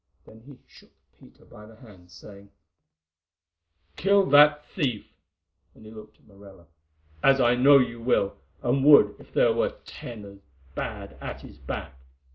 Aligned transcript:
Then 0.25 0.41
he 0.47 0.57
shook 0.65 0.89
Peter 1.19 1.45
by 1.45 1.67
the 1.67 1.75
hand, 1.75 2.09
saying: 2.09 2.49
"Kill 3.95 4.27
that 4.31 4.65
thief," 4.73 5.05
and 5.75 5.85
he 5.85 5.91
looked 5.91 6.17
at 6.17 6.25
Morella, 6.25 6.65
"as 7.21 7.39
I 7.39 7.53
know 7.53 7.77
you 7.77 8.01
will, 8.01 8.35
and 8.63 8.83
would 8.83 9.15
if 9.19 9.31
there 9.31 9.53
were 9.53 9.75
ten 9.85 10.25
as 10.25 10.39
bad 10.73 11.15
at 11.21 11.41
his 11.41 11.59
back. 11.59 11.93